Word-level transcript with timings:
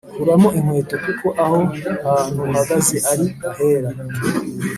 Kuramo 0.15 0.47
inkweto 0.57 0.95
kuko 1.05 1.27
aho 1.43 1.57
hantu 2.03 2.39
uhagaze 2.49 2.97
ari 3.11 3.25
ahera 3.49 3.89